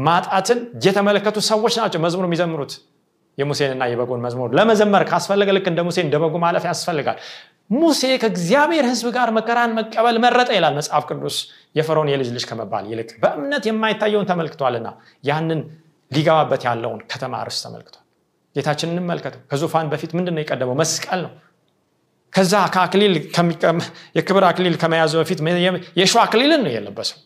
[0.05, 2.73] ማጣትን የተመለከቱ ሰዎች ናቸው መዝሙር የሚዘምሩት።
[3.37, 7.17] የሙሴንና የበጎን መዝሙር ለመዘመር ካስፈለገ ልክ እንደ ሙሴ እንደ በጉ ማለፍ ያስፈልጋል።
[7.75, 11.37] ሙሴ ከእግዚአብሔር ህዝብ ጋር መከራን መቀበል መረጠ ይላል መጽሐፍ ቅዱስ።
[11.75, 14.87] የፈርዖን የልጅ ልጅ ከመባል ይልቅ በእምነት የማይታየውን ተመልክቷልና
[15.23, 15.61] ያንን
[16.11, 18.01] ሊገባበት ያለውን ከተማ ርስ ተመልክቷል።
[18.55, 20.75] ጌታችን እንመልከተው። ከዙፋን በፊት ምንድን ነው የቀደመው?
[20.81, 21.31] መስቀል ነው
[22.35, 23.13] ከዛ ከአክሊል
[24.17, 25.39] የክብር አክሊል ከመያዙ በፊት
[25.99, 27.19] የሸዋ አክሊልን ነው የለበሰው።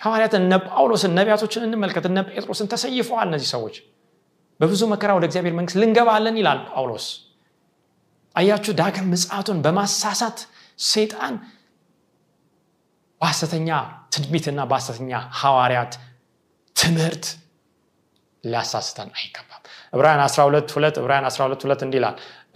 [0.00, 3.76] ሐዋርያትን እነ ጳውሎስን ነቢያቶችን እንመልከት። እነ ጴጥሮስን ተሰይፈዋል እነዚህ ሰዎች።
[4.60, 7.06] በብዙ መከራ ወደ እግዚአብሔር መንግስት ልንገባለን ይላል ጳውሎስ።
[8.34, 10.38] አያችሁ ዳግም ምጽአቱን በማሳሳት
[10.86, 11.34] ሰይጣን
[13.20, 13.68] በሐሰተኛ
[14.14, 15.10] ትድሚትና በሐሰተኛ
[15.40, 15.92] ሐዋርያት
[16.76, 17.26] ትምህርት
[18.44, 19.62] ሊያሳስተን አይገባም።
[19.92, 22.00] ዕብራውያን 12 2 ዕብራውያን 12 2 እንዲህ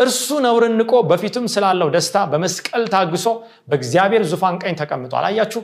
[0.01, 3.27] እርሱ ነውርን ንቆ በፊቱም ስላለው ደስታ በመስቀል ታግሶ
[3.71, 5.61] በእግዚአብሔር ዙፋን ቀኝ ተቀምጧል። አያችሁ?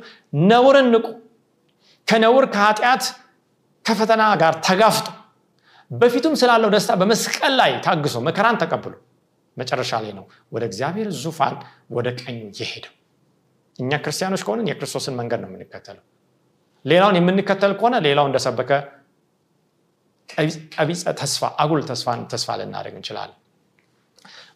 [0.51, 0.89] ነውርን
[2.09, 3.05] ከነውር ከኃጢአት
[3.85, 5.07] ከፈተና ጋር ተጋፍጦ
[5.91, 8.95] በፊቱም ስላለው ደስታ በመስቀል ላይ ታግሶ መከራን ተቀብሎ
[9.57, 11.55] መጨረሻ ላይ ነው ወደ እግዚአብሔር ዙፋን
[11.97, 12.93] ወደ ቀኙ የሄደው።
[13.79, 16.05] እኛ ክርስቲያኖች ከሆንን የክርስቶስን መንገድ ነው የምንከተለው።
[16.85, 18.71] ሌላውን የምንከተል ከሆነ ሌላው እንደሰበከ
[20.75, 23.37] ቀቢፀ ተስፋ አጉል ተስፋን ተስፋ ልናደርግ እንችላለን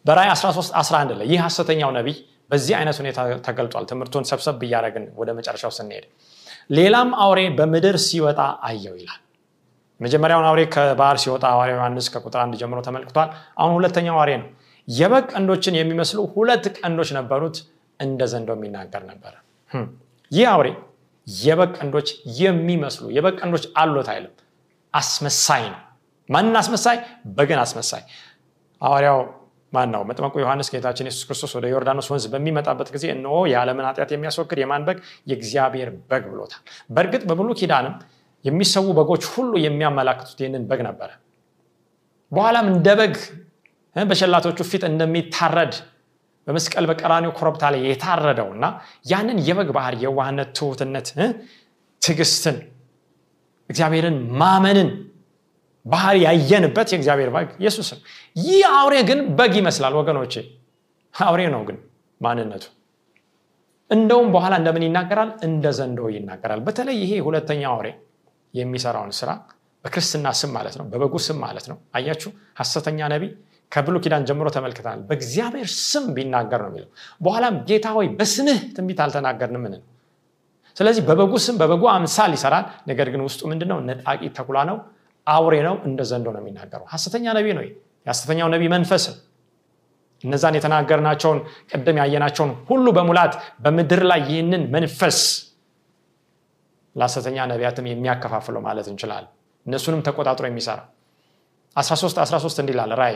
[0.05, 2.15] በራይ 13 11 ላይ ይህ ሐሰተኛው ነቢይ
[2.51, 6.05] በዚህ አይነት ሁኔታ ተገልጧል። ትምህርቱን ሰብሰብ እያደረግን ወደ መጨረሻው ስንሄድ
[6.69, 9.21] ሌላም አውሬ በምድር ሲወጣ አየው ይላል።
[9.99, 14.49] መጀመሪያውን አውሬ ከባህር ሲወጣ ሐዋርያው ዮሐንስ ከቁጥር አንድ ጀምሮ ተመልክቷል። አሁን ሁለተኛው አውሬ ነው።
[14.87, 17.57] የበግ ቀንዶችን የሚመስሉ ሁለት ቀንዶች ነበሩት
[17.99, 19.33] እንደ ዘንዶ የሚናገር ነበረ
[20.31, 20.67] ይህ አውሬ
[21.27, 22.09] የበግ ቀንዶች
[22.39, 24.33] የሚመስሉ የበግ ቀንዶች አሉት አይልም።
[24.93, 25.81] አስመሳይ ነው።
[26.29, 26.97] ማንን አስመሳይ?
[27.35, 28.03] በግን አስመሳይ።
[28.81, 29.19] ሐዋርያው
[29.73, 34.09] ማን ነው መጥመቁ ዮሐንስ ጌታችን የሱስ ክርስቶስ ወደ ዮርዳኖስ ወንዝ በሚመጣበት ጊዜ እነሆ የዓለምን ኃጢአት
[34.13, 34.97] የሚያስወግድ የማን በግ?
[35.29, 37.93] የእግዚአብሔር በግ ብሎታል። በእርግጥ በብሉ ኪዳንም
[38.45, 41.09] የሚሰዉ በጎች ሁሉ የሚያመላክቱት ይህንን በግ ነበረ።
[42.31, 43.15] በኋላም እንደ በግ
[43.95, 45.73] በሸላቶቹ ፊት እንደሚታረድ
[46.47, 48.65] በመስቀል በቀራኒው ኮረብታ ላይ የታረደው እና
[49.05, 51.07] ያንን የበግ ባህር የዋህነት ትሁትነት
[52.01, 52.57] ትግስትን
[53.69, 54.89] እግዚአብሔርን ማመንን
[55.85, 57.99] ባህር ያየንበት የእግዚአብሔር በግ ኢየሱስ ነው
[58.41, 60.33] ይህ አውሬ ግን በግ ይመስላል ወገኖቼ።
[61.15, 61.77] አውሬ ነው ግን
[62.21, 62.65] ማንነቱ።
[63.89, 65.29] እንደውም በኋላ እንደምን ይናገራል?
[65.47, 67.87] እንደ ዘንዶ ይናገራል። በተለይ ይሄ ሁለተኛ አውሬ
[68.53, 69.29] የሚሰራውን ስራ
[69.85, 72.29] በክርስትና ስም ማለት ነው በበጉ ስም ማለት ነው። አያችሁ?
[72.59, 73.31] ሐሰተኛ ነቢይ
[73.71, 76.89] ከብሉ ኪዳን ጀምሮ ተመልክተናል። በእግዚአብሔር ስም ቢናገር ነው የሚለው።
[77.21, 79.75] በኋላም ጌታ ሆይ በስምህ ትንቢት አልተናገርንም ምን
[80.77, 83.77] ስለዚህ በበጉ ስም በበጉ አምሳል ይሰራል። ነገር ግን ውስጡ ምንድነው?
[83.87, 84.77] ነጣቂ ተኩላ ነው
[85.27, 87.63] አውሬ ነው እንደ ዘንዶ ነው የሚናገረው። ሐሰተኛ ነቢ ነው
[88.05, 89.03] የሐሰተኛው ነቢ መንፈስ
[90.23, 91.39] እነዛን የተናገርናቸውን
[91.71, 95.19] ቅድም ያየናቸውን ሁሉ በሙላት በምድር ላይ ይህንን መንፈስ
[96.95, 99.31] ለሐሰተኛ ነቢያትም የሚያከፋፍለው ማለት እንችላለን።
[99.65, 100.79] እነሱንም ተቆጣጥሮ የሚሰራ
[101.75, 103.13] 13 13 እንዲላል ራይ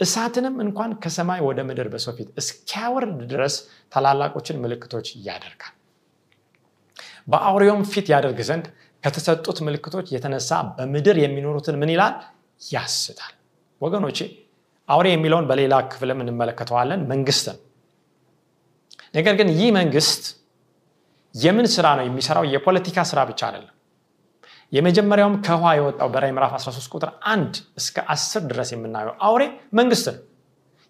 [0.00, 3.54] እሳትንም እንኳን ከሰማይ ወደ ምድር በሰው ፊት እስኪያወርድ ድረስ
[3.92, 5.74] ታላላቆችን ምልክቶች ያደርጋል።
[7.28, 8.66] በአውሬውም ፊት ያደርግ ዘንድ
[9.08, 12.14] ከተሰጡት ምልክቶች የተነሳ በምድር የሚኖሩትን ምን ይላል?
[12.72, 13.34] ያስታል።
[13.80, 14.18] ወገኖቼ
[14.88, 17.58] አውሬ የሚለውን በሌላ ክፍልም እንመለከተዋለን። መንግስት ነው።
[19.14, 20.22] ነገር ግን ይህ መንግስት
[21.34, 22.44] የምን ስራ ነው የሚሰራው?
[22.54, 23.74] የፖለቲካ ስራ ብቻ አይደለም።
[24.72, 29.42] የመጀመሪያውም ከውሃ የወጣው በራይ ምዕራፍ 13 ቁጥር 1 እስከ 10 ድረስ የምናየው አውሬ
[29.74, 30.18] መንግስት ነው።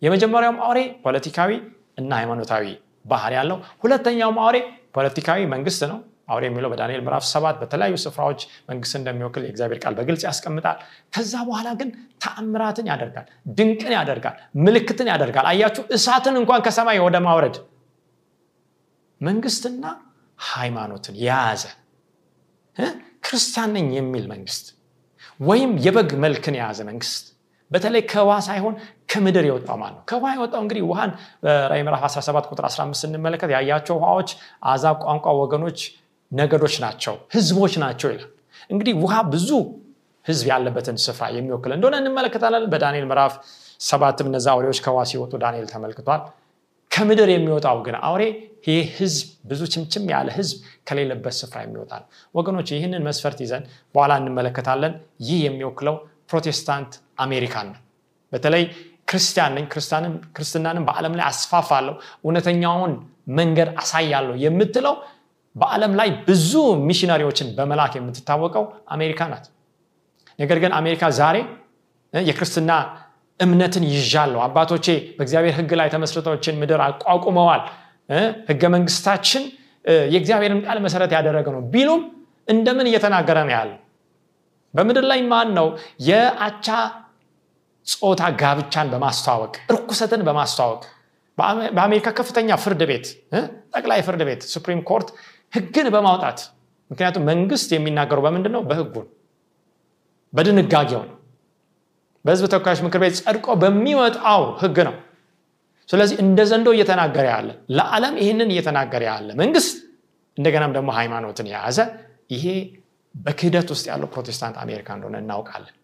[0.03, 1.51] የመጀመሪያውም አውሬ ፖለቲካዊ
[1.99, 2.65] እና ሃይማኖታዊ
[3.05, 4.57] ባህር ያለው ሁለተኛውም አውሬ
[4.97, 10.23] ፖለቲካዊ መንግስት ነው አውሬ የሚለው በዳንኤል ምዕራፍ ሰባት በተለያዩ ስፍራዎች መንግስት እንደሚወክል የእግዚአብሔር ቃል በግልጽ
[10.29, 10.79] ያስቀምጣል።
[11.15, 11.91] ከዛ በኋላ ግን
[12.25, 13.27] ተአምራትን ያደርጋል
[13.59, 14.37] ድንቅን ያደርጋል
[14.67, 17.59] ምልክትን ያደርጋል። አያችሁ እሳትን እንኳን ከሰማይ ወደ ማውረድ
[19.21, 19.85] መንግስትና
[20.39, 21.63] ሃይማኖትን የያዘ
[23.27, 24.67] ክርስቲያን ነኝ የሚል መንግስት
[25.41, 27.25] ወይም የበግ መልክን የያዘ መንግስት
[27.71, 28.75] በተለይ ከውሃ ሳይሆን
[29.11, 30.05] ከምድር የወጣው ማለት ነው?
[30.11, 31.11] ከውሃ የወጣው እንግዲህ ውሃን
[31.43, 34.31] በራይ ምዕራፍ 17 ቁጥር 15 ስንመለከት ያያቸው ውሃዎች
[34.73, 35.81] አዛብ ቋንቋ ወገኖች
[36.33, 38.31] ነገዶች ናቸው ህዝቦች ናቸው ይላል።
[38.71, 39.51] እንግዲህ ውሃ ብዙ
[40.27, 43.35] ህዝብ ያለበትን ስፍራ የሚወክል እንደሆነ እንመለከታለን። በዳንኤል ምዕራፍ
[43.81, 46.23] ሰባትም እነዛ አውሬዎች ከውሃ ሲወጡ ዳንኤል ተመልክቷል።
[46.91, 48.23] ከምድር የሚወጣው ግን አውሬ
[48.69, 49.19] ይህ ህዝብ
[49.51, 50.57] ብዙ ችምችም ያለ ህዝብ
[50.89, 53.65] ከሌለበት ስፍራ የሚወጣ ነው ወገኖች ይህንን መስፈርት ይዘን
[53.95, 54.95] በኋላ እንመለከታለን።
[55.27, 55.97] ይህ የሚወክለው
[56.31, 56.93] ፕሮቴስታንት
[57.25, 57.81] አሜሪካን ነው።
[58.33, 58.65] በተለይ
[59.11, 59.67] ክርስቲያን ነኝ
[60.37, 62.93] ክርስትናንም በዓለም ላይ አስፋፋለሁ እውነተኛውን
[63.39, 64.97] መንገድ አሳያለሁ የምትለው
[65.57, 66.53] በዓለም ላይ ብዙ
[66.89, 69.47] ሚሽነሪዎችን በመላክ የምትታወቀው አሜሪካ ናት።
[70.39, 71.37] ነገር ግን አሜሪካ ዛሬ
[72.13, 72.73] የክርስትና
[73.41, 77.63] እምነትን ይዣለሁ። አባቶቼ በእግዚአብሔር ህግ ላይ ተመስርቶችን ምድር አቋቁመዋል።
[78.51, 79.43] ህገ መንግስታችን
[80.13, 82.01] የእግዚአብሔርን ቃል መሰረት ያደረገ ነው ቢሉም
[82.49, 83.77] እንደምን እየተናገረ ነው ያለው?
[84.75, 85.67] በምድር ላይ ማን ነው
[86.09, 86.67] የአቻ
[87.87, 90.83] ጾታ ጋብቻን በማስተዋወቅ እርኩሰትን በማስተዋወቅ?
[91.77, 93.07] በአሜሪካ ከፍተኛ ፍርድ ቤት
[93.75, 95.09] ጠቅላይ ፍርድ ቤት Supreme Court
[95.53, 96.39] ህግን በማውጣት።
[96.91, 98.95] ምክንያቱም መንግስት የሚናገረው በምንድን ነው። በህጉ
[100.33, 101.15] በድንጋጌው ነው።
[102.25, 104.97] በህዝብ ተወካዮች ምክር ቤት ጸድቆ በሚወጣው ህግ ነው።
[105.89, 109.77] ስለዚህ እንደ ዘንዶ እየተናገረ ያለ ለዓለም ይህንን እየተናገረ ያለ መንግስት
[110.39, 111.79] እንደገናም ደግሞ ሃይማኖትን የያዘ
[112.35, 112.45] ይሄ
[113.15, 115.75] በክህደት ውስጥ ያለው ፕሮቴስታንት አሜሪካ እንደሆነ እናውቃለን።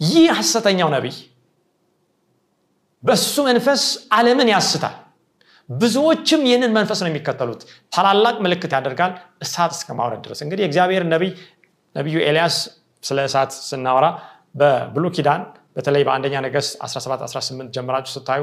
[0.00, 1.16] ይህ ሐሰተኛው ነቢይ
[3.02, 3.82] በሱ መንፈስ
[4.16, 4.96] ዓለምን ያስታል
[5.68, 9.12] ብዙዎችም ይህንን መንፈስ ነው የሚከተሉት። ታላላቅ ምልክት ያደርጋል
[9.44, 11.30] እሳት እስከ ማውረድ ድረስ። እንግዲህ እግዚአብሔር ነቢይ
[11.96, 12.56] ነቢዩ ኤልያስ
[13.02, 14.06] ስለ እሳት ስናወራ
[14.54, 15.42] በብሉ ኪዳን
[15.76, 18.42] በተለይ በአንደኛ ነገስት 17 18 ጀምራችሁ ስታዩ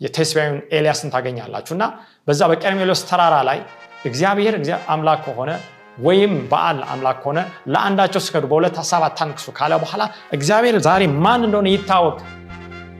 [0.00, 1.84] የቴስቢያዊን ኤልያስን ታገኛላችሁ። እና
[2.28, 3.58] በዛ በቀርሜሎስ ተራራ ላይ
[4.04, 4.54] እግዚአብሔር
[4.94, 5.50] አምላክ ከሆነ
[5.98, 7.40] ወይም በዓል አምላክ ከሆነ
[7.72, 10.02] ለአንዳቸው ስገዱ በሁለት ሀሳብ አታንክሱ ካለ በኋላ
[10.36, 12.16] እግዚአብሔር ዛሬ ማን እንደሆነ ይታወቅ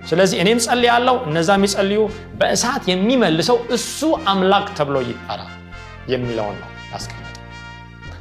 [0.04, 2.00] ስለዚህ እኔም ጸል ያለው እነዛ የሚጸልዩ
[2.40, 4.00] በእሳት የሚመልሰው እሱ
[4.32, 5.42] አምላክ ተብሎ ይጠራ
[6.12, 7.20] የሚለውን ነው ያስቀምጠ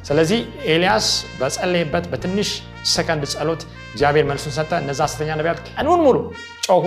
[0.08, 0.40] ስለዚህ
[0.72, 1.06] ኤልያስ
[1.38, 2.48] በጸለየበት በትንሽ
[2.92, 6.16] ሰከንድ ጸሎት እግዚአብሔር መልሱን ሰጠ። እነዛ ሐሰተኛ ነቢያት ቀኑን ሙሉ
[6.66, 6.84] ጮሁ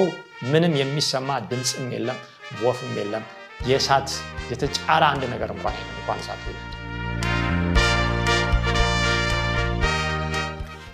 [0.52, 2.20] ምንም የሚሰማ ድምፅም የለም
[2.64, 3.24] ወፍም የለም።
[3.70, 4.10] የእሳት
[4.52, 6.42] የተጫረ አንድ ነገር እንኳን እንኳን እሳት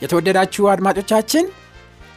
[0.04, 1.46] የተወደዳችሁ አድማጮቻችን